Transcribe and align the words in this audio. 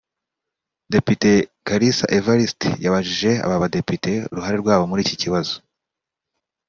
Depite 0.93 1.31
Kalisa 1.67 2.05
Evaliste 2.17 2.69
yabajije 2.83 3.31
aba 3.45 3.61
badepite 3.63 4.11
uruhare 4.31 4.57
rwabo 4.61 4.83
muri 4.89 5.01
iki 5.05 5.15
kibazo 5.21 5.55